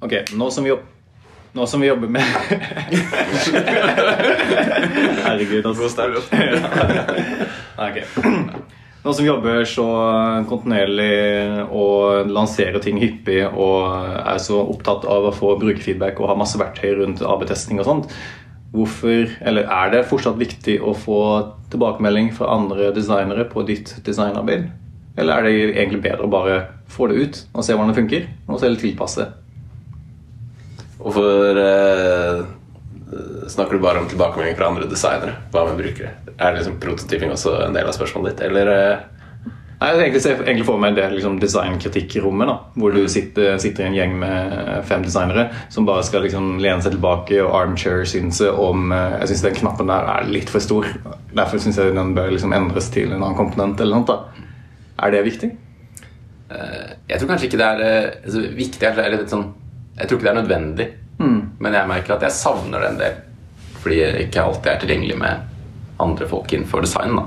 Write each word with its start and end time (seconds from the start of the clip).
Ok, 0.00 0.14
nå 0.32 0.50
som 0.50 0.64
vi, 0.64 0.72
nå 1.52 1.66
som 1.68 1.80
vi 1.82 1.88
jobber 1.90 2.08
med 2.08 2.22
Herregud, 5.26 5.66
altså. 5.66 5.82
God 5.82 5.90
start. 5.92 6.14
Nå 9.04 9.12
som 9.12 9.20
vi 9.24 9.28
jobber 9.28 9.64
så 9.68 9.84
kontinuerlig 10.48 11.66
og 11.68 12.32
lanserer 12.32 12.80
ting 12.84 12.96
hyppig 13.00 13.42
og 13.50 13.92
er 14.24 14.40
så 14.40 14.62
opptatt 14.62 15.04
av 15.04 15.28
å 15.28 15.34
få 15.36 15.52
brukerfeedback 15.60 16.20
og 16.20 16.28
har 16.32 16.40
masse 16.40 16.60
verktøy 16.60 16.94
rundt 17.02 17.20
AB-testing 17.24 17.80
og 17.80 17.88
sånt, 17.88 18.08
hvorfor, 18.72 19.28
eller 19.44 19.68
er 19.68 19.92
det 19.92 20.08
fortsatt 20.08 20.40
viktig 20.40 20.78
å 20.80 20.96
få 20.96 21.20
tilbakemelding 21.72 22.32
fra 22.36 22.54
andre 22.56 22.88
designere 22.96 23.44
på 23.52 23.64
ditt 23.68 23.98
designarbeid? 24.08 24.68
Eller 25.20 25.32
er 25.34 25.42
det 25.44 25.54
egentlig 25.74 26.02
bedre 26.08 26.24
å 26.24 26.32
bare 26.32 26.56
få 26.88 27.12
det 27.12 27.20
ut 27.20 27.44
og 27.52 27.64
se 27.66 27.76
hvordan 27.76 27.92
det 27.92 28.00
funker, 28.00 28.22
og 28.48 28.60
så 28.60 28.72
tilpasse? 28.80 29.28
Hvorfor 31.00 31.60
eh, 31.64 32.42
snakker 33.50 33.76
du 33.78 33.82
bare 33.82 34.02
om 34.02 34.08
tilbakemelding 34.10 34.58
fra 34.58 34.68
andre 34.70 34.88
designere? 34.90 35.38
Hva 35.54 35.64
med 35.70 35.80
brukere? 35.80 36.12
Er 36.36 36.58
liksom 36.58 36.76
prototyping 36.82 37.32
også 37.34 37.56
en 37.66 37.74
del 37.76 37.88
av 37.88 37.96
spørsmålet 37.96 38.34
ditt, 38.36 38.44
eller 38.50 38.74
eh, 38.74 39.08
Nei, 39.80 39.94
jeg 39.94 40.00
egentlig 40.10 40.20
ser 40.20 40.40
egentlig 40.44 40.64
for 40.68 40.76
meg 40.76 40.92
det 40.92 41.06
liksom 41.14 41.38
designkritikkrommet, 41.40 42.50
da, 42.50 42.56
hvor 42.76 42.92
du 42.92 42.98
sitter, 43.08 43.54
sitter 43.62 43.86
i 43.86 43.88
en 43.88 43.94
gjeng 43.96 44.18
med 44.20 44.82
fem 44.84 45.06
designere 45.06 45.46
som 45.72 45.86
bare 45.88 46.02
skal 46.04 46.20
liksom 46.26 46.58
lene 46.60 46.84
seg 46.84 46.92
tilbake 46.98 47.38
og 47.40 47.54
armchair-synse 47.62 48.50
om 48.60 48.92
eh, 48.92 49.14
Jeg 49.22 49.30
syns 49.30 49.44
den 49.46 49.56
knappen 49.62 49.88
der 49.88 50.10
er 50.18 50.28
litt 50.28 50.52
for 50.52 50.60
stor. 50.60 50.84
Derfor 51.32 51.64
syns 51.64 51.80
jeg 51.80 51.96
den 51.96 52.12
bør 52.18 52.28
liksom 52.34 52.52
endres 52.52 52.90
til 52.92 53.08
en 53.08 53.22
annen 53.22 53.38
komponent. 53.40 53.80
eller 53.80 54.02
noe. 54.02 54.04
da. 54.04 54.52
Er 55.00 55.16
det 55.16 55.24
viktig? 55.30 55.50
Eh, 56.52 56.92
Jeg 57.08 57.16
tror 57.22 57.32
kanskje 57.32 57.48
ikke 57.48 57.62
det 57.62 57.70
er 57.72 58.12
altså, 58.20 58.44
viktig 58.60 58.80
Det 58.84 58.92
eller 58.98 59.22
litt 59.22 59.32
sånn, 59.32 59.48
Jeg 59.98 60.08
tror 60.08 60.18
ikke 60.18 60.26
det 60.28 60.32
er 60.32 60.42
nødvendig. 60.42 60.88
Men 61.60 61.76
jeg 61.76 61.88
merker 61.90 62.14
at 62.16 62.22
jeg 62.24 62.36
savner 62.36 62.80
det 62.80 62.88
en 62.90 63.00
del. 63.00 63.18
Fordi 63.80 63.98
jeg 64.00 64.26
ikke 64.26 64.44
alltid 64.44 64.70
er 64.72 64.80
tilgjengelig 64.82 65.18
med 65.20 66.00
andre 66.00 66.28
folk 66.28 66.52
innenfor 66.52 66.84
design. 66.84 67.16
da. 67.16 67.26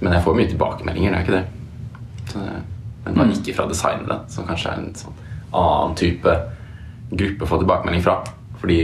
Men 0.00 0.16
jeg 0.16 0.24
får 0.24 0.38
mye 0.38 0.50
tilbakemeldinger, 0.50 1.10
det 1.10 1.18
er 1.18 1.26
ikke 1.26 1.38
det. 1.38 1.44
Så, 2.32 2.42
men 3.04 3.18
da 3.18 3.26
ikke 3.34 3.54
fra 3.54 3.66
designere, 3.70 4.18
som 4.30 4.46
kanskje 4.46 4.70
er 4.70 4.80
en 4.80 4.94
sånn 4.98 5.20
annen 5.52 5.94
type 5.98 6.34
gruppe 7.12 7.44
å 7.44 7.50
få 7.50 7.58
tilbakemelding 7.60 8.02
fra. 8.02 8.16
Fordi 8.62 8.80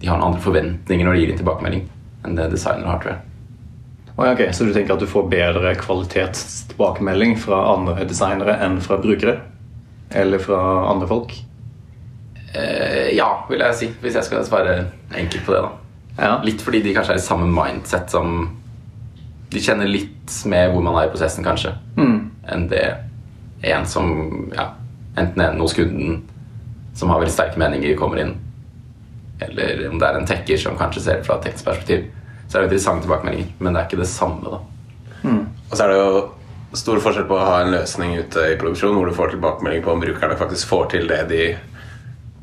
de 0.00 0.08
har 0.10 0.18
noen 0.18 0.32
andre 0.32 0.42
forventninger 0.44 1.06
når 1.06 1.16
de 1.16 1.22
gir 1.22 1.32
en 1.34 1.40
tilbakemelding, 1.42 1.86
enn 2.24 2.38
det 2.38 2.50
designere 2.54 2.90
har, 2.90 3.00
tror 3.02 3.14
jeg. 3.14 3.30
Oh, 4.14 4.22
ja, 4.28 4.34
ok, 4.36 4.44
Så 4.54 4.64
du 4.64 4.72
tenker 4.74 4.94
at 4.94 5.02
du 5.02 5.10
får 5.10 5.26
bedre 5.30 5.74
kvalitetstilbakemelding 5.80 7.34
fra 7.42 7.64
andre 7.72 8.06
designere 8.06 8.54
enn 8.62 8.78
fra 8.82 9.00
brukere? 9.02 9.40
Eller 10.14 10.38
fra 10.42 10.60
andre 10.90 11.08
folk? 11.10 11.34
Eh, 12.54 13.16
ja, 13.16 13.28
vil 13.48 13.62
jeg 13.64 13.74
si, 13.78 13.88
hvis 14.02 14.14
jeg 14.14 14.28
skal 14.28 14.44
svare 14.46 14.76
enkelt 15.14 15.46
på 15.46 15.54
det. 15.54 15.62
da. 15.64 15.70
Ja. 16.18 16.34
Litt 16.46 16.62
fordi 16.62 16.82
de 16.84 16.92
kanskje 16.94 17.16
er 17.16 17.18
i 17.18 17.24
samme 17.24 17.48
mindset 17.50 18.12
som 18.14 18.44
De 19.50 19.62
kjenner 19.62 19.90
litt 19.90 20.30
med 20.50 20.70
hvor 20.72 20.82
man 20.82 20.96
er 20.98 21.08
i 21.08 21.10
prosessen, 21.12 21.44
kanskje, 21.46 21.70
enn 22.50 22.64
det 22.70 22.84
en 23.62 23.84
som 23.86 24.08
ja, 24.50 24.64
enten 25.16 25.42
en 25.44 25.60
hos 25.62 25.76
kunden 25.76 26.24
som 26.94 27.12
har 27.12 27.20
veldig 27.20 27.34
sterke 27.34 27.60
meninger, 27.60 27.94
kommer 27.96 28.18
inn, 28.18 28.32
eller 29.46 29.84
om 29.92 30.00
det 30.00 30.08
er 30.08 30.18
en 30.18 30.26
tekker 30.26 30.58
som 30.58 30.78
kanskje 30.78 31.04
ser 31.04 31.20
det 31.20 31.26
fra 31.28 31.36
et 31.38 31.46
teknisk 31.46 31.68
perspektiv. 31.68 32.08
Så 32.48 32.56
er 32.56 32.64
det 32.64 32.70
interessante 32.72 33.06
tilbakemeldinger, 33.06 33.52
men 33.58 33.76
det 33.76 33.80
er 33.80 33.86
ikke 33.86 34.00
det 34.02 34.10
samme, 34.10 34.56
da. 34.56 34.58
Og 35.70 35.76
så 35.76 35.84
er 35.84 35.92
det 35.92 36.00
jo 36.00 36.24
stor 36.74 36.98
forskjell 37.06 37.28
på 37.30 37.38
å 37.38 37.46
ha 37.46 37.60
en 37.62 37.72
løsning 37.76 38.16
ute 38.18 38.48
i 38.50 38.58
produksjon 38.58 38.96
hvor 38.98 39.06
du 39.06 39.14
får 39.14 39.36
tilbakemelding 39.36 39.84
på 39.86 39.94
om 39.94 40.02
brukerne 40.02 40.36
faktisk 40.40 40.68
får 40.72 40.90
til 40.96 41.06
det 41.10 41.20
de 41.30 41.42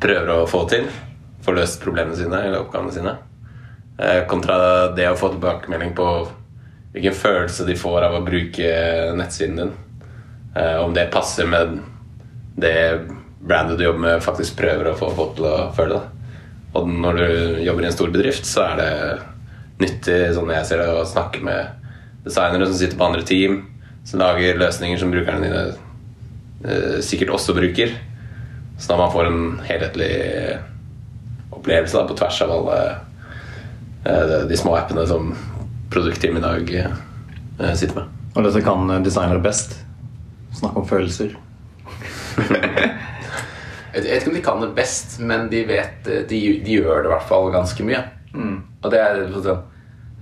prøver 0.02 0.34
å 0.34 0.50
få 0.50 0.66
til. 0.70 0.88
Få 1.46 1.56
løst 1.58 1.82
problemene 1.84 2.18
sine 2.18 2.42
eller 2.46 2.64
oppgavene 2.64 2.94
sine. 2.94 3.16
Eh, 3.98 4.24
Kontra 4.30 4.92
det 4.96 5.10
å 5.12 5.18
få 5.20 5.32
tilbakemelding 5.34 5.96
på 5.98 6.08
hvilken 6.92 7.16
følelse 7.16 7.66
de 7.68 7.78
får 7.80 8.08
av 8.08 8.18
å 8.18 8.26
bruke 8.26 8.72
nettsiden 9.18 9.62
din. 9.62 9.74
Eh, 10.56 10.78
Om 10.84 10.94
det 10.94 11.12
passer 11.14 11.48
med 11.48 11.80
det 12.60 13.08
brandet 13.42 13.78
du 13.78 13.86
jobber 13.86 14.06
med, 14.08 14.24
faktisk 14.24 14.58
prøver 14.60 14.92
å 14.92 14.98
få 14.98 15.12
folk 15.16 15.38
til 15.38 15.48
å 15.50 15.72
føle 15.76 15.98
det. 15.98 16.18
Og 16.78 16.88
når 16.88 17.18
du 17.20 17.28
jobber 17.66 17.84
i 17.84 17.90
en 17.90 17.96
stor 17.96 18.12
bedrift, 18.14 18.48
så 18.48 18.66
er 18.70 18.80
det 18.80 18.92
nyttig 19.82 20.20
sånn 20.36 20.52
jeg 20.54 20.68
ser 20.70 20.84
det, 20.84 20.92
å 20.94 21.08
snakke 21.08 21.42
med 21.44 21.82
designere 22.26 22.68
som 22.70 22.78
sitter 22.78 23.00
på 23.00 23.08
andre 23.08 23.26
team, 23.28 23.58
som 24.06 24.22
lager 24.22 24.60
løsninger 24.62 25.02
som 25.02 25.12
brukerne 25.14 25.48
dine 25.48 25.64
eh, 26.66 27.00
sikkert 27.06 27.34
også 27.38 27.56
bruker. 27.58 27.96
Så 28.82 28.90
da 28.90 28.98
man 28.98 29.14
får 29.14 29.30
en 29.30 29.44
helhetlig 29.68 30.12
opplevelse 31.54 32.00
da, 32.00 32.08
på 32.10 32.18
tvers 32.18 32.42
av 32.42 32.54
alle 32.56 32.78
eh, 34.10 34.36
de 34.50 34.58
små 34.58 34.74
appene 34.80 35.06
som 35.08 35.36
produktteam 35.94 36.40
i 36.40 36.44
dag 36.44 36.74
eh, 36.80 37.74
sitter 37.78 38.02
med. 38.02 38.18
Og 38.34 38.48
dette 38.48 38.64
kan 38.66 38.90
designere 39.06 39.44
best. 39.44 39.78
Snakke 40.58 40.82
om 40.82 40.90
følelser. 40.90 41.38
Jeg 43.92 44.06
vet 44.06 44.22
ikke 44.22 44.32
om 44.32 44.36
de 44.38 44.44
kan 44.46 44.62
det 44.64 44.72
best, 44.76 45.18
men 45.20 45.50
de 45.52 45.66
vet 45.68 46.06
de, 46.08 46.40
de 46.64 46.78
gjør 46.80 47.04
det 47.04 47.10
i 47.10 47.14
hvert 47.14 47.28
fall 47.28 47.52
ganske 47.54 47.86
mye. 47.86 48.06
Og 48.82 48.92
det 48.94 49.02
er 49.02 49.22
sånn 49.36 49.50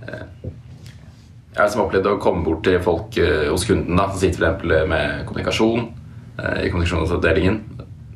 eh, 0.04 0.24
Jeg 0.42 1.58
har 1.58 1.68
liksom 1.68 1.84
opplevd 1.84 2.08
å 2.10 2.18
komme 2.22 2.44
bort 2.46 2.64
til 2.66 2.80
folk 2.82 3.16
eh, 3.20 3.46
hos 3.48 3.66
kunden 3.68 3.96
da, 3.98 4.08
som 4.10 4.20
sitter 4.20 4.42
for 4.42 4.48
eksempel 4.50 4.90
med 4.90 5.24
kommunikasjon 5.28 5.86
eh, 5.86 6.66
i 6.66 6.72
kommunikasjonsavdelingen, 6.72 7.60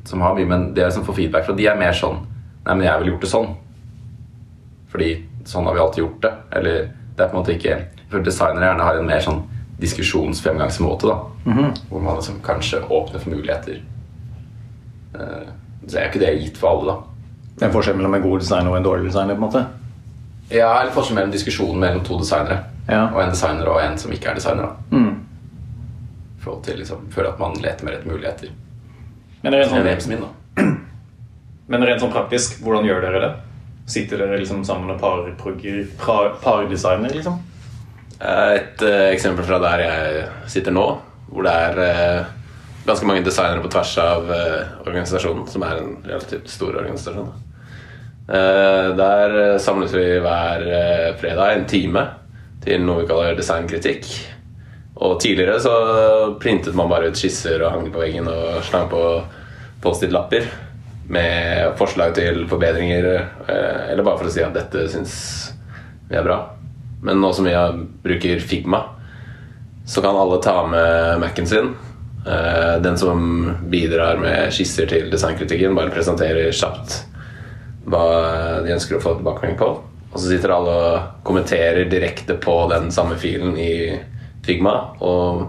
som 0.05 0.21
har 0.21 0.35
mye, 0.37 0.45
men 0.47 0.73
det 0.73 0.83
er 0.83 0.89
liksom 0.91 1.05
får 1.07 1.15
feedback 1.17 1.45
fra 1.47 1.55
de 1.57 1.67
er 1.67 1.77
mer 1.79 1.93
sånn 1.93 2.19
Nei, 2.65 2.73
men 2.75 2.85
jeg 2.87 2.99
ville 2.99 3.11
gjort 3.13 3.21
det 3.21 3.29
sånn. 3.29 3.49
Fordi 4.89 5.09
sånn 5.45 5.65
har 5.69 5.75
vi 5.75 5.79
alltid 5.83 6.01
gjort 6.01 6.21
det. 6.23 6.31
Eller 6.57 6.77
det 7.15 7.21
er 7.23 7.27
på 7.29 7.35
en 7.37 7.41
måte 7.43 7.53
ikke 7.53 7.75
For 8.09 8.23
designere 8.25 8.71
gjerne 8.71 8.87
har 8.87 8.97
en 8.97 9.05
mer 9.05 9.19
sånn 9.21 9.43
diskusjonsfremgangsmåte, 9.81 11.05
da. 11.11 11.17
Hvor 11.89 12.01
man 12.01 12.15
liksom 12.17 12.39
kanskje 12.45 12.79
åpner 12.89 13.19
for 13.21 13.29
muligheter. 13.35 13.81
Eh, 15.15 15.47
Så 15.87 15.97
er 15.99 16.07
jo 16.07 16.09
ikke 16.15 16.19
det 16.25 16.31
gitt 16.41 16.57
for 16.57 16.69
alle, 16.71 16.85
da. 16.95 16.95
Det 17.55 17.61
er 17.61 17.67
en 17.69 17.73
forskjell 17.75 17.95
mellom 17.99 18.15
en 18.17 18.23
god 18.25 18.39
designer 18.41 18.71
og 18.71 18.77
en 18.77 18.83
dårlig 18.87 19.05
designer. 19.11 19.35
på 19.35 19.43
en 19.43 19.47
måte. 19.49 19.65
Ja, 20.49 20.81
eller 20.81 20.91
forskjell 20.91 21.15
mellom 21.19 21.31
diskusjonen 21.31 21.79
mellom 21.79 22.03
to 22.03 22.17
designere. 22.19 22.63
Ja. 22.89 23.03
Og 23.13 23.21
en 23.21 23.29
designer 23.29 23.67
og 23.69 23.81
en 23.83 23.97
som 23.97 24.11
ikke 24.11 24.29
er 24.31 24.35
designer. 24.41 24.63
da. 24.91 24.97
I 24.97 26.41
forhold 26.41 26.63
til 26.63 26.77
liksom, 26.81 27.05
føle 27.11 27.27
at 27.29 27.39
man 27.39 27.53
leter 27.61 27.85
mer 27.85 27.93
etter 27.99 28.09
muligheter. 28.11 28.49
Men 29.45 29.53
rent, 29.53 29.69
Det 29.69 29.69
sånn, 29.71 29.85
det 29.85 30.09
min, 30.09 30.23
da. 30.25 30.63
men 31.71 31.85
rent 31.85 32.01
sånn 32.01 32.13
praktisk, 32.13 32.57
hvordan 32.65 32.87
gjør 32.89 33.05
dere 33.05 33.21
det? 33.21 33.31
Sitter 33.93 34.23
dere 34.23 34.39
liksom 34.41 34.63
sammen 34.65 34.89
med 34.89 34.97
parprogger- 35.01 35.91
par- 36.01 36.33
pardesigner, 36.41 37.13
liksom? 37.13 37.37
Et 38.25 38.81
uh, 38.81 39.07
eksempel 39.11 39.45
fra 39.45 39.59
der 39.61 39.83
jeg 39.85 40.27
sitter 40.49 40.73
nå, 40.73 40.85
hvor 41.29 41.45
det 41.45 41.53
er 41.53 41.81
uh, 41.85 42.33
ganske 42.87 43.05
mange 43.05 43.21
designere 43.25 43.61
på 43.61 43.69
tvers 43.75 43.93
av 44.01 44.29
uh, 44.31 44.61
organisasjonen, 44.87 45.45
som 45.51 45.65
er 45.67 45.83
en 45.83 45.91
relativt 46.07 46.49
stor 46.49 46.79
organisasjon. 46.81 47.29
Eh, 48.25 48.95
der 48.97 49.53
eh, 49.53 49.57
samles 49.61 49.91
vi 49.93 50.05
hver 50.17 50.63
eh, 50.65 51.11
fredag 51.21 51.51
en 51.59 51.65
time 51.69 52.01
til 52.63 52.81
noe 52.81 53.03
vi 53.03 53.09
kaller 53.11 53.35
designkritikk. 53.37 54.07
Og 54.95 55.17
tidligere 55.19 55.59
så 55.59 55.73
printet 56.39 56.75
man 56.77 56.89
bare 56.91 57.11
ut 57.11 57.19
skisser 57.19 57.59
og 57.63 57.73
hang 57.73 57.89
på 57.91 57.99
veggen 57.99 58.29
og 58.31 58.61
slang 58.63 58.87
på 58.91 59.01
Post-It-lapper 59.83 60.47
med 61.11 61.75
forslag 61.77 62.15
til 62.17 62.45
forbedringer, 62.49 63.05
eh, 63.47 63.91
eller 63.91 64.03
bare 64.03 64.17
for 64.17 64.29
å 64.29 64.33
si 64.33 64.41
at 64.41 64.55
dette 64.55 64.87
syns 64.89 65.15
vi 66.09 66.17
er 66.17 66.25
bra. 66.25 66.39
Men 67.05 67.19
nå 67.21 67.33
som 67.35 67.45
vi 67.45 67.53
bruker 68.05 68.39
Figma, 68.41 68.81
så 69.85 70.01
kan 70.01 70.17
alle 70.17 70.41
ta 70.41 70.63
med 70.65 71.19
Mac-en 71.21 71.47
sin. 71.47 71.75
Eh, 72.25 72.79
Den 72.81 72.97
som 72.97 73.53
bidrar 73.69 74.17
med 74.17 74.51
skisser 74.53 74.87
til 74.89 75.11
designkritikken, 75.11 75.75
bare 75.75 75.93
presenterer 75.93 76.51
kjapt 76.51 77.03
hva 77.85 78.63
de 78.65 78.73
ønsker 78.73 78.97
å 78.97 79.03
få 79.03 79.17
tilbakemelding 79.19 79.59
på. 79.59 79.69
Og 80.15 80.17
så 80.17 80.31
sitter 80.31 80.55
alle 80.55 80.73
og 80.73 81.23
kommenterer 81.27 81.85
direkte 81.89 82.39
på 82.41 82.69
den 82.71 82.89
samme 82.91 83.17
filen 83.19 83.57
i 83.59 83.99
Figma. 84.45 84.73
Og 85.03 85.45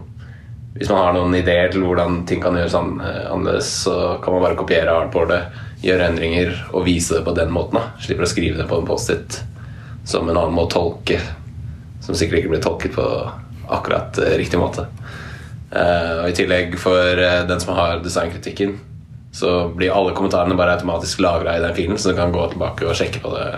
hvis 0.76 0.90
man 0.92 1.00
har 1.00 1.14
noen 1.16 1.34
ideer 1.38 1.70
til 1.72 1.86
hvordan 1.86 2.22
ting 2.28 2.42
kan 2.42 2.56
gjøres 2.58 2.74
eh, 2.76 3.22
annerledes, 3.32 3.70
så 3.86 4.16
kan 4.22 4.36
man 4.36 4.44
bare 4.44 4.58
kopiere 4.58 4.92
hardboardet, 4.92 5.62
gjøre 5.84 6.10
endringer 6.10 6.52
og 6.72 6.84
vise 6.88 7.16
det 7.16 7.24
på 7.24 7.34
den 7.36 7.52
måten. 7.52 7.78
da. 7.80 8.02
Slipper 8.02 8.26
å 8.26 8.30
skrive 8.30 8.60
det 8.60 8.68
på 8.68 8.80
en 8.80 8.88
Post-It 8.88 9.40
som 10.06 10.28
en 10.28 10.36
annen 10.36 10.56
må 10.56 10.66
tolke. 10.70 11.20
Som 12.04 12.18
sikkert 12.18 12.42
ikke 12.42 12.52
blir 12.54 12.64
tolket 12.64 12.96
på 12.96 13.06
akkurat 13.72 14.18
eh, 14.20 14.36
riktig 14.40 14.60
måte. 14.60 14.84
Eh, 15.70 16.12
og 16.20 16.28
I 16.28 16.36
tillegg 16.36 16.76
for 16.80 17.24
den 17.48 17.62
som 17.62 17.74
har 17.78 18.04
designkritikken, 18.04 18.76
så 19.36 19.68
blir 19.72 19.92
alle 19.92 20.14
kommentarene 20.16 20.56
bare 20.56 20.76
automatisk 20.76 21.20
lagra 21.24 21.56
i 21.56 21.64
den 21.64 21.74
filen, 21.76 21.98
så 21.98 22.12
du 22.12 22.16
kan 22.16 22.32
gå 22.32 22.44
tilbake 22.52 22.86
og 22.86 22.96
sjekke 22.96 23.20
på 23.24 23.32
det 23.34 23.48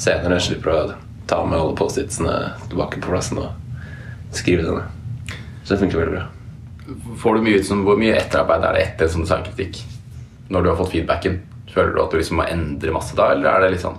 senere. 0.00 0.40
Slipper 0.42 0.74
å 0.74 0.80
ta 1.30 1.42
med 1.46 1.58
alle 1.58 1.76
post-itsene 1.78 2.38
tilbake 2.70 3.02
på 3.02 3.12
plassen 3.12 3.42
og 3.42 3.63
skrive 4.38 4.66
det 4.66 4.76
ned. 4.76 5.40
Så 5.64 5.74
det 5.74 5.80
funker 5.82 6.02
veldig 6.02 6.18
bra. 6.18 6.28
Får 7.20 7.36
du 7.36 7.46
mye 7.46 7.58
ut 7.60 7.66
som, 7.66 7.82
Hvor 7.86 7.96
mye 7.96 8.16
etterarbeid 8.18 8.64
er 8.68 8.76
det 8.76 8.86
etter 8.88 9.10
sånn 9.12 9.28
sangkritikk? 9.28 9.80
Når 10.52 10.62
du 10.62 10.68
har 10.70 10.80
fått 10.80 10.92
feedbacken? 10.92 11.40
føler 11.74 11.94
du 11.94 12.02
at 12.02 12.12
du 12.12 12.20
liksom 12.20 12.40
må 12.40 12.48
endre 12.48 12.94
masse 12.94 13.16
da, 13.18 13.30
eller 13.34 13.50
er 13.50 13.64
det 13.64 13.70
litt 13.74 13.84
sånn 13.84 13.96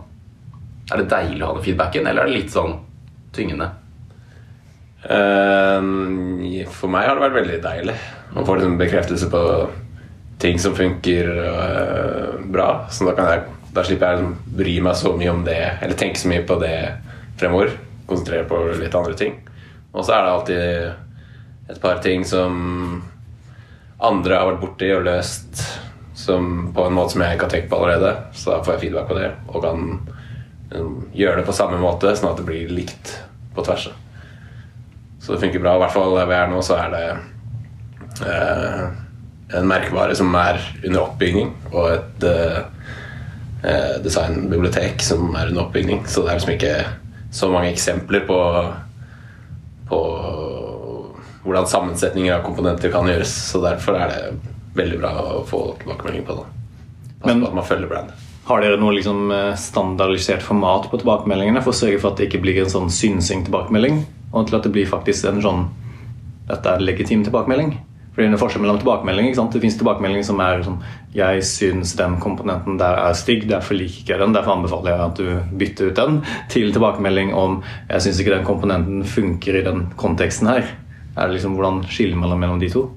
Er 0.92 1.02
det 1.02 1.10
deilig 1.12 1.42
å 1.42 1.50
ha 1.50 1.56
den 1.58 1.66
feedbacken, 1.66 2.08
eller 2.08 2.24
er 2.24 2.30
det 2.30 2.38
litt 2.38 2.54
sånn 2.54 2.78
tyngende? 3.36 3.72
Uh, 5.06 6.66
For 6.74 6.92
meg 6.94 7.10
har 7.10 7.18
det 7.18 7.26
vært 7.26 7.40
veldig 7.42 7.58
deilig 7.66 7.98
å 8.36 8.46
få 8.46 8.58
liksom 8.58 8.78
bekreftelse 8.80 9.30
på 9.32 9.42
ting 10.42 10.58
som 10.60 10.76
funker 10.76 11.30
uh, 11.32 12.32
bra. 12.52 12.68
Så 12.92 13.08
da, 13.08 13.14
kan 13.18 13.30
jeg, 13.32 13.44
da 13.74 13.84
slipper 13.88 14.12
jeg 14.12 14.26
å 14.26 14.56
bry 14.60 14.74
meg 14.84 14.98
så 15.00 15.14
mye 15.16 15.32
om 15.32 15.44
det, 15.48 15.60
eller 15.80 15.98
tenke 15.98 16.20
så 16.20 16.30
mye 16.30 16.44
på 16.46 16.58
det 16.60 16.76
fremover. 17.40 17.72
Konsentrere 18.10 18.48
på 18.50 18.60
litt 18.82 18.98
andre 18.98 19.16
ting. 19.18 19.38
Og 19.96 20.04
så 20.04 20.16
er 20.16 20.24
det 20.24 20.32
alltid 20.36 21.72
et 21.72 21.82
par 21.82 22.02
ting 22.04 22.26
som 22.28 22.56
andre 24.04 24.38
har 24.38 24.50
vært 24.50 24.62
borti 24.62 24.92
og 24.94 25.06
løst 25.08 25.62
som 26.16 26.72
på 26.76 26.86
en 26.88 26.96
måte 26.96 27.14
som 27.14 27.24
jeg 27.24 27.36
ikke 27.36 27.48
har 27.48 27.54
tenkt 27.54 27.70
på 27.72 27.80
allerede. 27.80 28.12
Så 28.36 28.52
da 28.52 28.64
får 28.64 28.76
jeg 28.76 28.84
feedback 28.86 29.08
på 29.10 29.18
det 29.20 29.30
og 29.52 29.64
kan 29.64 29.86
um, 30.76 30.98
gjøre 31.16 31.42
det 31.42 31.48
på 31.48 31.56
samme 31.56 31.80
måte, 31.82 32.14
sånn 32.16 32.32
at 32.32 32.42
det 32.42 32.48
blir 32.48 32.76
likt 32.76 33.16
på 33.56 33.66
tvers. 33.66 33.90
Så 35.24 35.34
det 35.34 35.42
funker 35.42 35.64
bra. 35.64 35.76
I 35.76 35.84
hvert 35.84 35.96
fall 35.96 36.16
der 36.16 36.30
vi 36.30 36.38
er 36.38 36.52
nå, 36.52 36.62
så 36.64 36.78
er 36.80 36.94
det 36.94 37.06
uh, 38.24 38.86
en 39.56 39.68
merkevare 39.70 40.16
som 40.18 40.32
er 40.40 40.60
under 40.84 41.02
oppbygging, 41.06 41.52
og 41.72 41.92
et 41.96 42.28
uh, 42.28 42.62
designbibliotek 44.06 45.04
som 45.04 45.32
er 45.34 45.52
under 45.52 45.66
oppbygging. 45.66 46.04
Så 46.08 46.24
det 46.24 46.34
er 46.34 46.40
liksom 46.40 46.56
ikke 46.56 46.76
så 47.36 47.50
mange 47.52 47.72
eksempler 47.74 48.24
på 48.28 48.40
hvordan 51.46 51.68
sammensetninger 51.70 52.34
av 52.36 52.44
komponenter 52.46 52.92
kan 52.94 53.08
gjøres. 53.10 53.32
Så 53.52 53.62
derfor 53.64 53.98
er 54.02 54.12
det 54.12 54.54
veldig 54.76 55.00
bra 55.00 55.14
å 55.38 55.44
få 55.48 55.62
tilbakemelding 55.80 56.26
på 56.28 56.40
det. 56.40 56.46
Passe 57.22 57.34
Men- 57.34 57.42
på 57.42 57.48
at 57.48 57.56
man 57.62 57.64
følger 57.70 57.88
brandet. 57.90 58.14
Har 58.46 58.62
dere 58.62 58.78
noe 58.78 58.94
liksom 58.94 59.32
eh, 59.32 59.56
standardisert 59.56 60.44
format 60.46 60.92
på 60.92 61.00
tilbakemeldingene 61.02 61.64
for 61.64 61.72
å 61.72 61.80
sørge 61.80 62.00
for 62.00 62.12
at 62.12 62.18
det 62.18 62.28
ikke 62.30 62.42
blir 62.44 62.62
en 62.62 62.70
sånn 62.70 62.92
synsing 62.94 63.46
tilbakemelding, 63.48 64.06
og 64.34 64.48
til 64.48 64.56
at 64.60 64.64
det 64.64 64.72
blir 64.72 64.86
faktisk 64.86 65.26
en 65.26 65.42
sånn 65.42 65.64
dette 66.48 66.66
er 66.70 66.84
legitim 66.86 67.24
tilbakemelding? 67.26 67.72
For 68.14 68.22
det 68.22 68.30
er 68.30 68.34
en 68.34 68.40
forskjell 68.40 68.62
mellom 68.64 68.78
tilbakemeldinger. 68.80 69.32
ikke 69.32 69.42
sant? 69.42 69.52
Det 69.52 69.62
fins 69.62 69.76
tilbakemeldinger 69.76 70.24
som 70.24 70.40
er 70.40 70.62
sånn 70.64 70.78
Jeg 71.16 71.42
syns 71.44 71.96
den 71.98 72.16
komponenten 72.24 72.78
der 72.78 72.96
er 72.96 73.14
stygg, 73.14 73.48
derfor 73.50 73.76
liker 73.76 74.14
jeg 74.14 74.20
den. 74.20 74.32
Derfor 74.34 74.56
anbefaler 74.56 74.92
jeg 74.92 75.00
at 75.00 75.16
du 75.20 75.58
bytter 75.58 75.90
ut 75.90 75.96
den. 75.96 76.22
Til 76.48 76.72
tilbakemelding 76.72 77.34
om 77.34 77.62
Jeg 77.90 78.06
syns 78.06 78.22
ikke 78.22 78.38
den 78.38 78.46
komponenten 78.48 79.04
funker 79.04 79.60
i 79.60 79.64
den 79.64 79.88
konteksten 79.98 80.48
her. 80.48 80.64
Er 81.16 81.28
det 81.28 81.38
liksom 81.38 81.56
Hvordan 81.56 81.84
skiller 81.90 82.20
man 82.20 82.36
mellom 82.40 82.60
de 82.60 82.70
to? 82.72 82.90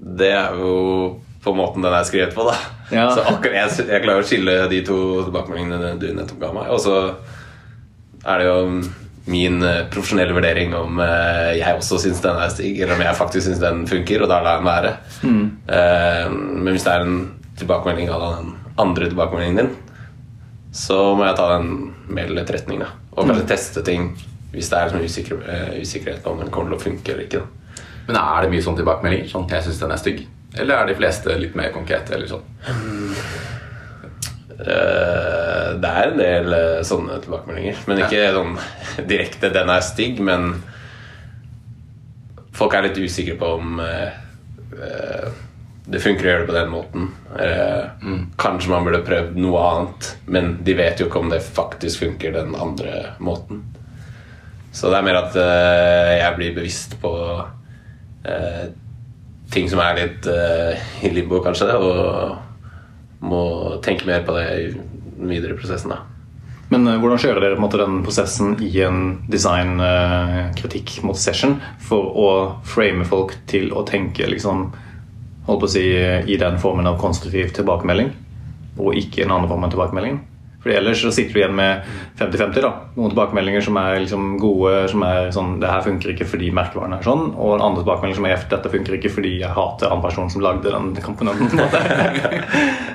Det 0.00 0.32
er 0.32 0.56
jo 0.56 1.20
på 1.40 1.52
måten 1.56 1.84
den 1.84 1.94
er 1.96 2.04
skrevet 2.04 2.34
på, 2.36 2.44
da. 2.44 2.56
Ja. 2.92 3.06
Så 3.14 3.22
akkurat 3.24 3.56
jeg, 3.56 3.86
jeg 3.88 4.02
klarer 4.04 4.24
å 4.24 4.28
skille 4.28 4.56
de 4.68 4.80
to 4.84 4.96
tilbakemeldingene 5.28 5.94
du 6.00 6.10
nettopp 6.16 6.40
ga 6.42 6.50
meg. 6.56 6.72
Og 6.74 6.82
så 6.84 6.96
er 8.28 8.42
det 8.42 8.48
jo 8.48 8.58
min 9.30 9.60
eh, 9.64 9.86
profesjonelle 9.92 10.34
vurdering 10.36 10.74
om 10.76 11.00
eh, 11.04 11.52
jeg 11.60 11.78
også 11.78 12.00
syns 12.02 12.20
den 12.24 12.40
er 12.40 12.52
stig, 12.52 12.74
eller 12.80 12.96
om 12.96 13.04
jeg 13.04 13.18
faktisk 13.18 13.46
syns 13.46 13.62
den 13.62 13.84
funker, 13.88 14.24
og 14.24 14.32
da 14.32 14.40
lar 14.42 14.58
jeg 14.58 14.64
den 14.64 14.70
være. 14.70 14.92
Mm. 15.20 15.44
men 16.64 16.74
hvis 16.74 16.84
det 16.86 16.92
er 16.92 17.06
en 17.06 17.20
tilbakemelding 17.60 18.10
av 18.12 18.24
den 18.26 18.50
andre 18.80 19.08
tilbakemeldingen 19.08 19.62
din, 19.62 19.70
så 20.76 20.98
må 21.18 21.24
jeg 21.26 21.38
ta 21.38 21.46
den 21.56 21.70
mer 22.10 22.28
til 22.30 22.42
etterretning. 22.42 22.82
da. 22.84 22.90
Og 23.16 23.28
kanskje 23.28 23.48
teste 23.50 23.84
ting 23.86 24.12
hvis 24.50 24.70
det 24.70 24.78
er 24.78 24.88
liksom 24.88 25.04
usikker, 25.04 25.42
eh, 25.46 25.80
usikkerhet 25.80 26.26
om 26.26 26.40
den 26.40 26.50
kommer 26.50 26.72
til 26.72 26.78
å 26.78 26.82
funke 26.82 27.12
eller 27.12 27.26
ikke. 27.26 27.38
da. 27.38 27.82
Men 28.08 28.16
er 28.16 28.42
det 28.42 28.50
mye 28.50 28.64
sånn 28.64 28.78
tilbakemeldinger? 28.80 29.28
Sånn 29.30 29.48
'jeg 29.48 29.62
syns 29.62 29.80
den 29.80 29.92
er 29.92 30.02
stygg'? 30.02 30.26
Eller 30.58 30.74
er 30.74 30.86
de 30.86 30.94
fleste 30.94 31.38
litt 31.38 31.54
mer 31.54 31.70
konkrete? 31.70 32.14
eller 32.14 32.26
sånn? 32.26 32.42
Eh, 34.60 35.78
det 35.80 35.90
er 35.90 36.10
en 36.10 36.18
del 36.18 36.52
eh, 36.52 36.82
sånne 36.82 37.20
tilbakemeldinger. 37.22 37.76
Men 37.86 37.98
ikke 37.98 38.34
sånn 38.34 38.58
direkte 39.06 39.52
'den 39.52 39.70
er 39.70 39.80
stygg', 39.80 40.20
men 40.20 40.62
folk 42.52 42.74
er 42.74 42.82
litt 42.82 42.98
usikre 42.98 43.38
på 43.38 43.54
om 43.58 43.80
det 45.90 45.98
funker 45.98 46.24
å 46.24 46.30
gjøre 46.30 46.40
det 46.40 46.46
på 46.46 46.52
den 46.52 46.70
måten. 46.70 47.08
Mm. 48.02 48.30
Kanskje 48.36 48.70
man 48.70 48.84
burde 48.84 49.04
prøvd 49.04 49.36
noe 49.36 49.58
annet, 49.58 50.16
men 50.26 50.58
de 50.62 50.74
vet 50.74 51.00
jo 51.00 51.06
ikke 51.06 51.18
om 51.18 51.30
det 51.30 51.42
faktisk 51.42 52.00
funker 52.00 52.32
den 52.32 52.54
andre 52.54 53.14
måten. 53.18 53.64
Så 54.72 54.90
det 54.90 55.00
er 55.00 55.06
mer 55.06 55.18
at 55.18 55.34
uh, 55.34 56.12
jeg 56.14 56.36
blir 56.36 56.54
bevisst 56.54 56.94
på 57.02 57.10
uh, 57.40 58.64
ting 59.50 59.66
som 59.70 59.82
er 59.82 59.98
litt 59.98 60.28
uh, 60.30 60.78
i 61.02 61.10
limbo, 61.14 61.40
kanskje, 61.42 61.74
og 61.74 63.26
må 63.26 63.42
tenke 63.84 64.06
mer 64.08 64.22
på 64.24 64.36
det 64.38 64.46
i 64.46 64.70
den 64.70 65.32
videre 65.32 65.58
prosessen. 65.58 65.92
da. 65.92 66.04
Men 66.70 66.86
hvordan 67.02 67.18
kjører 67.18 67.42
dere 67.42 67.58
måte 67.58 67.80
den 67.80 67.98
prosessen 68.06 68.54
i 68.62 68.70
en 68.86 69.24
designkritikk 69.28 71.00
mot 71.02 71.18
session 71.18 71.56
for 71.82 72.14
å 72.14 72.28
frame 72.62 73.02
folk 73.08 73.34
til 73.50 73.74
å 73.74 73.82
tenke 73.88 74.28
liksom, 74.30 74.68
holdt 75.48 75.64
på 75.64 75.66
å 75.66 75.72
si, 75.74 75.84
i 75.90 76.38
den 76.38 76.60
formen 76.62 76.86
av 76.86 77.00
konstruktiv 77.02 77.50
tilbakemelding, 77.58 78.14
og 78.78 78.94
ikke 79.02 79.26
en 79.26 79.34
annen 79.34 79.50
form 79.50 79.66
av 79.66 79.74
tilbakemelding? 79.74 80.22
Fordi 80.60 80.76
Ellers 80.76 81.00
så 81.00 81.12
sitter 81.12 81.32
du 81.32 81.40
igjen 81.40 81.54
med 81.56 81.86
50-50. 82.18 82.60
da. 82.60 82.70
Noen 82.96 83.14
tilbakemeldinger 83.14 83.64
som 83.64 83.78
er 83.80 84.02
liksom 84.02 84.26
gode, 84.40 84.74
som 84.92 85.04
er 85.08 85.30
sånn 85.32 85.54
'Det 85.60 85.70
her 85.70 85.86
funker 85.86 86.12
ikke 86.12 86.26
fordi 86.28 86.50
merkevaren 86.52 86.92
er 86.92 87.06
sånn', 87.06 87.32
og 87.36 87.54
en 87.54 87.64
andre 87.64 87.82
tilbakemelding 87.82 88.16
som 88.16 88.26
er 88.26 88.44
'Dette 88.50 88.72
funker 88.72 88.98
ikke 88.98 89.14
fordi 89.14 89.38
jeg 89.40 89.56
hater 89.56 89.88
han 89.88 90.02
personen 90.02 90.30
som 90.30 90.42
lagde 90.42 90.70
den 90.70 90.94
komponenten'. 90.96 91.48
på 91.48 91.56
en 91.56 91.64
måte. 91.64 91.80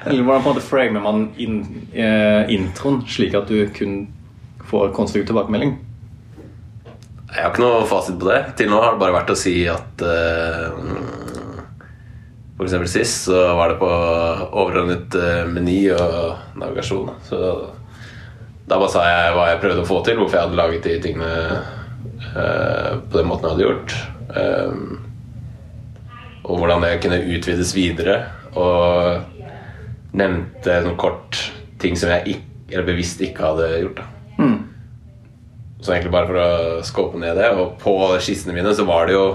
Eller 0.06 0.24
hvordan 0.24 0.44
på 0.44 0.50
en 0.50 0.56
måte 0.56 0.70
framer 0.70 1.02
man 1.02 1.30
in, 1.38 1.66
eh, 1.94 2.46
introen 2.50 3.02
slik 3.08 3.34
at 3.34 3.48
du 3.48 3.68
kun 3.70 4.08
får 4.70 4.94
konstruktiv 4.94 5.28
tilbakemelding? 5.28 5.78
Jeg 7.36 7.44
har 7.44 7.52
ikke 7.52 7.66
noe 7.66 7.86
fasit 7.90 8.20
på 8.20 8.30
det. 8.30 8.56
Til 8.56 8.70
nå 8.70 8.80
har 8.80 8.94
det 8.94 9.02
bare 9.02 9.18
vært 9.18 9.34
å 9.34 9.36
si 9.36 9.68
at 9.68 10.04
uh, 10.06 10.72
For 12.56 12.68
eksempel 12.68 12.90
sist 12.90 13.26
så 13.28 13.40
var 13.58 13.74
det 13.74 13.80
på 13.82 13.90
overordnet 13.90 15.18
uh, 15.20 15.44
meny 15.52 15.80
og 15.96 16.60
navigasjon. 16.60 17.12
Så 17.28 17.40
da 18.66 18.80
bare 18.80 18.92
sa 18.94 19.04
jeg 19.08 19.34
hva 19.36 19.50
jeg 19.52 19.62
prøvde 19.64 19.84
å 19.84 19.90
få 19.90 20.00
til, 20.06 20.20
hvorfor 20.20 20.40
jeg 20.40 20.48
hadde 20.48 20.58
laget 20.58 20.88
de 20.88 20.96
tingene 21.04 21.34
eh, 22.34 22.96
på 22.98 23.20
den 23.20 23.28
måten 23.30 23.46
jeg 23.46 23.54
hadde 23.54 23.68
gjort. 23.68 23.94
Um, 24.34 24.96
og 26.50 26.64
hvordan 26.64 26.82
det 26.82 26.96
kunne 27.04 27.22
utvides 27.36 27.76
videre. 27.78 28.16
Og 28.58 30.18
nevnte 30.18 30.80
sånn 30.82 30.98
kort 30.98 31.38
ting 31.84 31.94
som 32.00 32.10
jeg 32.16 32.38
ikke, 32.38 32.50
eller 32.72 32.90
bevisst 32.90 33.22
ikke 33.22 33.46
hadde 33.52 33.70
gjort. 33.84 34.02
da 34.02 34.10
så 35.86 35.94
egentlig 35.94 36.14
bare 36.16 36.30
for 36.30 36.42
å 36.42 36.86
skåpe 36.86 37.20
ned 37.22 37.38
det. 37.38 37.52
Og 37.54 37.76
på 37.82 37.94
skissene 38.24 38.56
mine 38.56 38.74
så 38.76 38.88
var 38.88 39.06
det 39.08 39.18
jo 39.18 39.26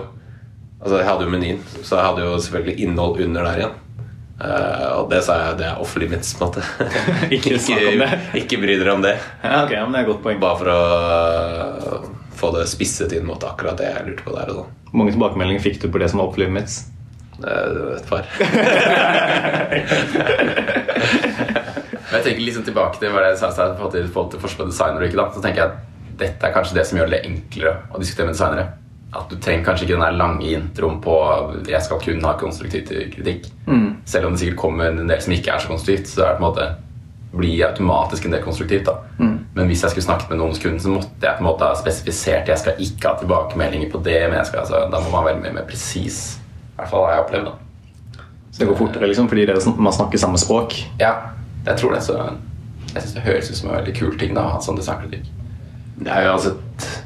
Altså 0.81 0.97
jeg 0.97 1.07
hadde 1.11 1.27
jo 1.27 1.33
menyen, 1.35 1.59
så 1.85 1.99
jeg 1.99 2.07
hadde 2.07 2.25
jo 2.25 2.37
selvfølgelig 2.41 2.85
innhold 2.87 3.21
under 3.27 3.45
der 3.45 3.57
igjen. 3.61 3.75
Uh, 4.41 5.03
og 5.03 5.11
det 5.11 5.19
sa 5.27 5.35
jeg 5.37 5.59
det 5.61 5.67
er 5.69 5.81
off 5.85 5.93
limits, 6.01 6.31
på 6.39 6.47
en 6.47 6.49
måte. 6.49 6.63
Ikke 7.37 7.59
snakk 7.61 7.85
om 7.91 7.99
det. 8.01 8.09
ikke 8.41 8.57
bry 8.63 8.77
dere 8.81 8.95
om 8.97 9.03
det. 9.05 9.13
Ja, 9.45 9.59
ok, 9.67 9.75
men 9.77 9.93
det 9.93 9.99
er 10.01 10.07
et 10.07 10.13
godt 10.15 10.23
poeng. 10.25 10.39
Bare 10.41 10.57
for 10.63 10.69
å 10.73 10.81
uh, 12.01 12.09
få 12.41 12.49
det 12.57 12.65
spisset 12.73 13.13
inn 13.19 13.29
mot 13.29 13.45
akkurat 13.45 13.77
det 13.77 13.91
jeg 13.91 14.07
lurte 14.09 14.25
på 14.25 14.33
der 14.39 14.49
og 14.55 14.63
sånn. 14.63 14.73
Hvor 14.89 14.97
mange 15.03 15.13
tilbakemeldinger 15.15 15.63
fikk 15.67 15.79
du 15.85 15.91
på 15.93 16.01
det 16.01 16.09
som 16.11 16.23
var 16.23 16.33
off 16.33 16.41
limits? 16.41 16.75
Uh, 17.45 17.99
Et 17.99 18.07
par. 18.09 18.25
Men 22.11 22.17
jeg 22.19 22.25
tenker 22.25 22.43
liksom 22.43 22.65
tilbake 22.67 22.99
til 22.99 23.13
hva 23.13 23.29
jeg 23.29 23.39
sa 23.39 23.53
i 23.53 23.55
forhold 23.77 24.33
til 24.33 24.41
forskjell 24.43 24.65
på 24.65 24.73
designer 24.73 25.05
og 25.05 25.09
ikke. 25.11 25.21
da, 25.21 25.29
Så 25.37 25.45
tenker 25.45 25.61
jeg 25.61 25.69
at 25.69 25.77
dette 26.21 26.49
er 26.49 26.57
kanskje 26.57 26.77
det 26.81 26.89
som 26.89 26.99
gjør 26.99 27.13
det 27.13 27.21
enklere 27.29 27.77
å 27.93 28.01
diskutere 28.01 28.27
med 28.29 28.35
designere. 28.35 28.80
At 29.13 29.29
du 29.31 29.37
trenger 29.37 29.65
kanskje 29.65 29.83
ikke 29.89 29.97
den 29.97 30.05
der 30.07 30.13
lange 30.19 30.47
introen 30.55 31.01
på 31.03 31.15
'jeg 31.69 31.83
skal 31.83 31.99
kun 32.01 32.25
ha 32.25 32.33
konstruktiv 32.39 32.85
kritikk'. 32.89 33.51
Selv 34.05 34.27
om 34.27 34.33
det 34.33 34.41
sikkert 34.41 34.57
kommer 34.59 34.85
en 34.89 35.09
del 35.09 35.21
som 35.21 35.33
ikke 35.33 35.51
er 35.55 35.59
så 35.59 35.69
konstruktivt, 35.69 36.07
så 36.09 36.23
er 36.25 36.29
det 36.29 36.39
på 36.39 36.45
en 36.47 36.53
måte 36.53 36.75
blir 37.37 37.65
automatisk 37.67 38.25
en 38.25 38.31
del 38.33 38.43
konstruktivt. 38.43 38.85
da. 38.87 38.93
Men 39.55 39.67
hvis 39.67 39.83
jeg 39.83 39.91
skulle 39.91 40.05
snakket 40.05 40.29
med 40.31 40.39
noen 40.39 40.49
hos 40.51 40.59
kunden, 40.59 40.81
så 40.81 40.89
måtte 40.89 41.23
jeg 41.23 41.37
på 41.39 41.41
en 41.41 41.47
måte 41.47 41.65
ha 41.65 41.75
spesifisert 41.75 42.47
jeg 42.49 42.59
skal 42.59 42.73
ikke 42.79 43.09
ha 43.09 43.15
tilbakemeldinger 43.19 43.91
på 43.91 44.03
det. 44.05 44.29
men 44.29 44.39
jeg 44.39 44.47
skal, 44.47 44.59
altså, 44.61 44.91
Da 44.91 45.01
må 45.01 45.11
man 45.11 45.25
være 45.25 45.41
mer, 45.43 45.53
mer 45.53 45.63
presis. 45.69 46.39
I 46.39 46.77
hvert 46.83 46.89
fall 46.91 47.05
har 47.07 47.13
jeg 47.15 47.25
opplevd. 47.25 47.45
det. 47.45 47.53
Så 48.53 48.59
det 48.59 48.69
går 48.69 48.77
fortere 48.77 49.07
liksom, 49.07 49.29
fordi 49.29 49.47
sn- 49.47 49.77
man 49.79 49.93
snakker 49.93 50.19
samme 50.19 50.39
språk? 50.39 50.75
Ja, 51.01 51.13
jeg 51.67 51.77
tror 51.77 51.93
det. 51.95 52.03
Så 52.03 52.13
jeg 52.95 53.03
syns 53.03 53.13
det 53.15 53.23
høres 53.23 53.51
ut 53.51 53.57
som 53.57 53.71
en 53.71 53.77
veldig 53.85 53.95
kul 53.95 54.19
ting 54.19 54.35
da, 54.35 54.41
å 54.41 54.51
ha 54.51 54.59
sånn 54.61 54.77
designkritikk. 54.77 55.25
Det 55.99 56.09
er 56.11 56.25
jo 56.25 56.33
uansett 56.33 56.57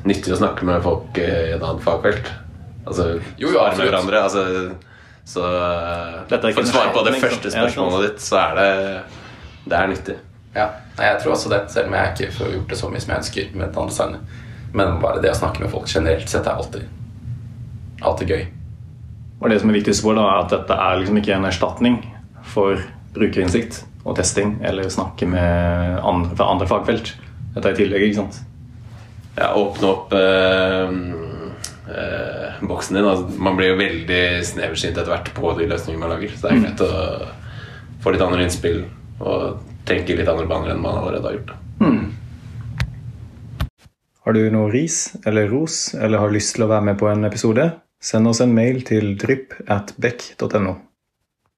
nyttig 0.09 0.35
å 0.35 0.41
snakke 0.41 0.67
med 0.69 0.83
folk 0.85 1.19
eh, 1.21 1.51
i 1.51 1.55
et 1.57 1.63
annet 1.63 1.85
fagfelt. 1.85 2.31
Altså 2.85 3.15
Jo, 3.41 3.49
jo, 3.49 3.55
svare 3.57 3.77
med 3.79 3.89
hverandre. 3.89 4.23
Altså, 4.27 4.45
så 5.25 5.45
Dette 6.29 6.51
ikke 6.53 6.61
For 6.61 6.69
å 6.69 6.73
svare 6.75 6.93
på 6.93 7.05
det 7.07 7.15
første? 7.23 7.49
Ja, 7.49 7.63
spørsmålet 7.65 8.11
ditt, 8.11 8.25
så 8.25 8.41
er 8.43 8.59
det 8.59 8.71
Det 9.65 9.79
er 9.79 9.89
nyttig. 9.89 10.17
Ja, 10.55 10.67
Nei, 10.99 11.07
jeg 11.09 11.23
tror 11.23 11.33
også 11.35 11.51
det, 11.51 11.63
selv 11.73 11.89
om 11.89 11.97
jeg 11.97 12.13
ikke 12.13 12.35
får 12.37 12.51
gjort 12.53 12.69
det 12.71 12.77
så 12.79 12.91
mye 12.93 13.03
som 13.03 13.11
jeg 13.15 13.23
ønsker 13.23 13.55
med 13.57 13.65
et 13.67 13.79
annet 13.81 13.95
designer. 13.95 14.43
Men 14.75 15.01
bare 15.03 15.23
det 15.25 15.33
å 15.33 15.39
snakke 15.39 15.65
med 15.65 15.73
folk 15.73 15.89
generelt 15.91 16.31
sett 16.31 16.47
er 16.47 16.61
alltid, 16.61 16.85
alltid 18.03 18.31
gøy. 18.31 18.45
Og 19.41 19.51
det 19.51 19.59
som 19.63 19.73
er 19.73 19.79
viktigst 19.81 20.05
for 20.05 20.19
da, 20.19 20.29
er 20.31 20.45
at 20.45 20.55
dette 20.55 20.77
er 20.85 21.01
liksom 21.01 21.19
ikke 21.19 21.35
en 21.35 21.49
erstatning 21.49 21.99
for 22.55 22.79
brukerinnsikt. 23.17 23.83
og 24.05 24.19
testing, 24.19 24.59
eller 24.61 24.91
snakke 24.93 25.25
med 25.25 25.99
andre 26.05 26.37
fra 26.37 26.51
andre 26.53 26.67
fagfelt. 26.69 27.15
Dette 27.55 27.71
er 27.71 27.73
i 27.73 27.79
tillegg, 27.79 28.03
ikke 28.05 28.19
sant? 28.19 28.43
Ja, 29.35 29.51
åpne 29.59 29.89
opp 29.91 30.13
eh, 30.15 30.91
eh, 31.97 32.61
boksen 32.63 32.97
din. 32.97 33.09
Altså, 33.09 33.39
man 33.43 33.57
blir 33.59 33.73
jo 33.73 33.81
veldig 33.81 34.25
sneversynt 34.47 34.99
etter 34.99 35.11
hvert 35.11 35.33
på 35.37 35.55
de 35.59 35.69
løsningene 35.71 36.03
man 36.05 36.15
lager. 36.15 36.35
Så 36.35 36.47
det 36.47 36.53
er 36.53 36.63
greit 36.63 36.85
å 36.87 36.93
få 38.05 38.15
litt 38.15 38.25
andre 38.25 38.45
innspill 38.47 38.85
og 39.25 39.65
tenke 39.89 40.17
litt 40.17 40.31
andre 40.31 40.47
baner 40.51 40.75
enn 40.75 40.83
man 40.83 41.01
allerede 41.01 41.29
har 41.29 41.39
gjort. 41.39 41.57
Har 44.25 44.33
du 44.33 44.41
noe 44.49 44.71
ris 44.73 44.99
eller 45.29 45.51
ros, 45.53 45.95
eller 45.95 46.23
har 46.23 46.33
lyst 46.33 46.55
til 46.57 46.65
å 46.65 46.71
være 46.71 46.89
med 46.89 47.01
på 47.01 47.11
en 47.11 47.27
episode? 47.29 47.67
Send 48.01 48.29
oss 48.31 48.41
en 48.41 48.55
mail 48.57 48.81
til 48.87 49.15
drypp 49.21 49.53
at 49.69 49.93
beck.no. 50.01 50.79